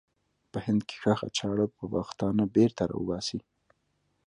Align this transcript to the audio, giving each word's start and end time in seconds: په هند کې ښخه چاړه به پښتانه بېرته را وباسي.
په 0.51 0.57
هند 0.65 0.81
کې 0.87 0.95
ښخه 1.01 1.27
چاړه 1.37 1.65
به 1.77 1.85
پښتانه 1.93 2.43
بېرته 2.55 2.83
را 2.89 2.95
وباسي. 2.97 3.39